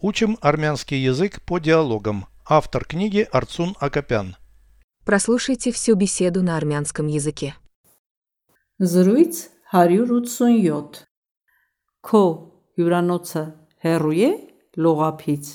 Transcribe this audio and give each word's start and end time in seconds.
Учим 0.00 0.38
армянский 0.40 0.98
язык 0.98 1.42
по 1.42 1.58
диалогам. 1.58 2.26
Автор 2.48 2.84
книги 2.84 3.26
Арцун 3.32 3.74
Акопян. 3.80 4.36
Прослушайте 5.04 5.72
всю 5.72 5.96
беседу 5.96 6.42
на 6.42 6.56
армянском 6.56 7.08
языке. 7.08 7.56
Զրույց 8.78 9.50
187 9.72 11.02
Քո 12.06 12.22
հյուրանոցը 12.78 13.42
հեռու 13.82 14.14
է 14.22 14.30
լողափից 14.78 15.50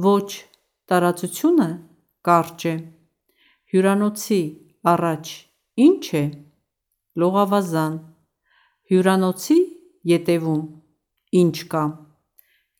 Ոչ 0.00 0.28
տարածությունը 0.88 1.68
կարճ 2.24 2.64
է 2.72 2.74
Հյուրանոցի 3.68 4.40
առաջ 4.94 5.34
ինչ 5.86 6.04
է 6.22 6.24
Լողավազան 7.20 8.00
Հյուրանոցի 8.88 9.58
ետևում 10.14 10.64
ինչ 11.42 11.56
կա 11.68 11.84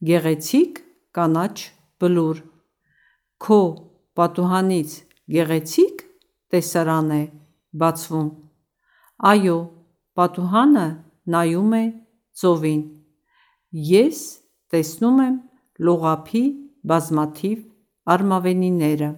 Գեղեցիկ 0.08 0.82
կանաչ 1.18 1.56
բլուր 2.02 2.42
Քո 3.42 3.60
պատուհանից 4.18 4.96
գեղեցիկ 5.36 6.04
տեսարան 6.54 7.14
է 7.18 7.22
բացվում 7.82 8.30
Այո, 9.32 9.58
պատուհանը 10.18 10.88
նայում 11.34 11.78
է 11.82 11.86
ծովին 12.42 12.84
Ես 13.92 14.26
տեսնում 14.74 15.24
եմ 15.28 15.38
լողափի 15.88 16.44
բազմաթիվ 16.92 17.64
արմավենիները 18.18 19.16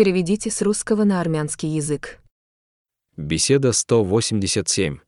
Переведите 0.00 0.50
с 0.50 0.62
русского 0.62 1.04
на 1.04 1.20
армянский 1.20 1.68
язык. 1.68 2.22
Беседа 3.18 3.72
187. 3.72 5.00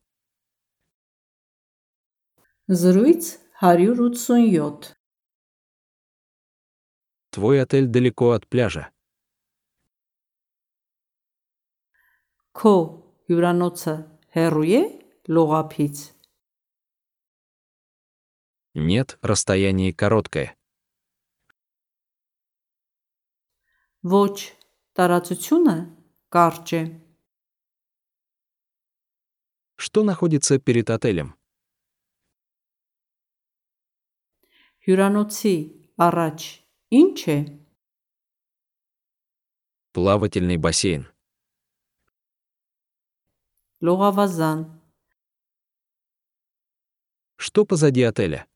Զրույց 2.69 3.39
187 3.61 4.95
Твой 7.31 7.63
отель 7.63 7.87
далеко 7.87 8.33
от 8.33 8.47
пляжа. 8.49 8.91
Քո 12.53 12.75
հյուրանոցը 13.29 13.95
հեռու 14.37 14.67
է 14.79 14.83
լողափից 15.33 16.03
Нет, 18.75 19.19
расстояние 19.23 19.93
короткое. 19.93 20.57
Ոչ 24.03 24.53
տարածությունը 24.97 25.77
կարճ 26.33 26.69
է 26.73 26.83
Что 29.77 30.05
находится 30.05 30.59
перед 30.59 30.91
отелем? 30.91 31.35
Հյուրանոցի 34.87 35.57
առաջ 36.03 36.39
ինչ 37.01 37.19
է 37.29 37.39
Плавательный 39.93 40.57
бассейн. 40.57 41.05
լողավազան 43.83 44.61
Что 47.37 47.65
позади 47.67 48.03
отеля? 48.07 48.47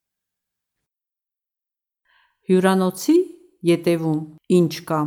Հյուրանոցի 2.48 3.16
ետևում 3.66 4.20
ինչ 4.58 4.72
կա 4.88 5.00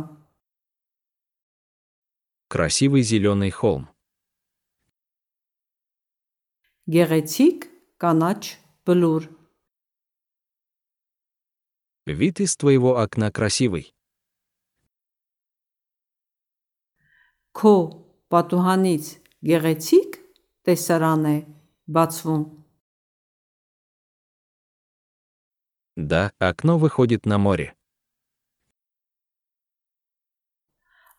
Красивый 2.50 3.02
зеленый 3.06 3.52
холм. 3.54 3.88
Գեղեցիկ 6.90 7.58
կանաչ 8.02 8.42
բլուր 8.84 9.28
Вид 12.06 12.40
из 12.40 12.56
твоего 12.56 12.96
окна 12.98 13.30
красивый. 13.30 13.94
Քո 17.50 17.74
պատուհանից 18.30 19.06
գեղեցիկ 19.42 20.16
տեսարան 20.66 21.24
է 21.30 21.36
բացվում 21.96 22.44
Да, 25.96 26.32
окно 26.38 26.78
выходит 26.78 27.26
на 27.26 27.36
море. 27.38 27.74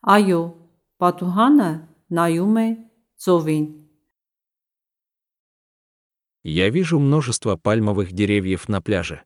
Այո, 0.01 0.41
պատուհանը 0.97 1.71
նայում 2.17 2.55
է 2.57 2.67
ծովին 3.21 3.67
Я 6.43 6.69
вижу 6.69 6.97
множество 6.97 7.55
пальмовых 7.55 8.13
деревьев 8.13 8.67
на 8.67 8.81
пляже. 8.81 9.23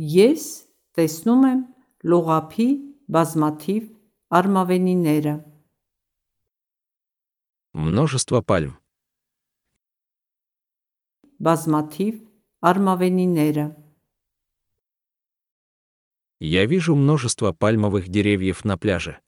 Ես 0.00 0.44
տեսնում 0.96 1.46
եմ 1.50 1.60
լողափի 2.10 2.68
բազմաթիվ 3.10 3.88
արմավենիները 4.40 5.34
Множество 7.72 8.42
пальм. 8.42 8.80
բազմաթիվ 11.40 12.16
արմավենիները 12.70 13.66
Я 16.40 16.64
вижу 16.66 16.94
множество 16.94 17.52
пальмовых 17.52 18.08
деревьев 18.08 18.64
на 18.64 18.78
пляже. 18.78 19.20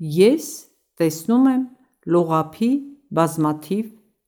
Ես 0.00 0.46
տեսնում 0.96 1.46
եմ 1.52 1.62
լողափի 2.08 2.70
բազմաթիվ 3.16 3.84